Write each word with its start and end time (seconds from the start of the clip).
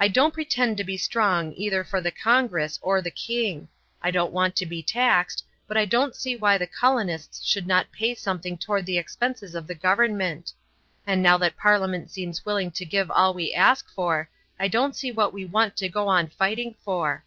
"I 0.00 0.08
don't 0.08 0.34
pretend 0.34 0.78
to 0.78 0.82
be 0.84 0.96
strong 0.96 1.52
either 1.52 1.84
for 1.84 2.00
the 2.00 2.10
Congress 2.10 2.76
or 2.82 3.00
the 3.00 3.12
king. 3.12 3.68
I 4.02 4.10
don't 4.10 4.32
want 4.32 4.56
to 4.56 4.66
be 4.66 4.82
taxed, 4.82 5.44
but 5.68 5.76
I 5.76 5.84
don't 5.84 6.16
see 6.16 6.34
why 6.34 6.58
the 6.58 6.66
colonists 6.66 7.46
should 7.46 7.64
not 7.64 7.92
pay 7.92 8.16
something 8.16 8.58
toward 8.58 8.84
the 8.84 8.98
expenses 8.98 9.54
of 9.54 9.68
the 9.68 9.76
government; 9.76 10.52
and 11.06 11.22
now 11.22 11.38
that 11.38 11.56
Parliament 11.56 12.10
seems 12.10 12.44
willing 12.44 12.72
to 12.72 12.84
give 12.84 13.12
all 13.12 13.32
we 13.32 13.54
ask 13.54 13.88
for, 13.88 14.28
I 14.58 14.66
don't 14.66 14.96
see 14.96 15.12
what 15.12 15.32
we 15.32 15.44
want 15.44 15.76
to 15.76 15.88
go 15.88 16.08
on 16.08 16.26
fighting 16.26 16.74
for." 16.84 17.22